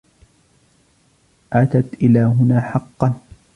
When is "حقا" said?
2.61-3.13